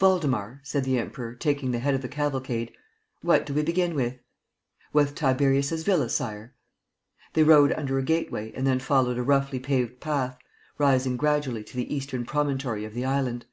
"Waldemar," 0.00 0.58
said 0.64 0.82
the 0.82 0.98
Emperor, 0.98 1.36
taking 1.36 1.70
the 1.70 1.78
head 1.78 1.94
of 1.94 2.02
the 2.02 2.08
cavalcade, 2.08 2.72
"what 3.22 3.46
do 3.46 3.54
we 3.54 3.62
begin 3.62 3.94
with?" 3.94 4.18
"With 4.92 5.14
Tiberius's 5.14 5.84
Villa, 5.84 6.08
Sire." 6.08 6.52
They 7.34 7.44
rode 7.44 7.70
under 7.70 7.96
a 7.96 8.02
gateway 8.02 8.50
and 8.54 8.66
then 8.66 8.80
followed 8.80 9.18
a 9.18 9.22
roughly 9.22 9.60
paved 9.60 10.00
path, 10.00 10.36
rising 10.78 11.16
gradually 11.16 11.62
to 11.62 11.76
the 11.76 11.94
eastern 11.94 12.24
promontory 12.24 12.84
of 12.84 12.92
the 12.92 13.04
island. 13.04 13.46